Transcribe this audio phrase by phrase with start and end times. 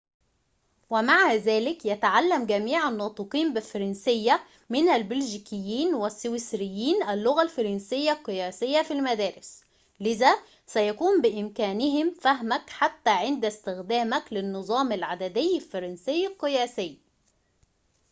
[0.89, 4.39] ومع ذلك يتعلّم جميع الناطقين بالفرنسيّة
[4.69, 9.63] من البلجيكيين والسويسريين اللغة الفرنسيّة القياسيّة في المدارس
[9.99, 10.35] لذا
[10.65, 16.99] سيكون بإمكانهم فهمك حتى عند استخدامك للنظام العددي الفرنسيّ القياسي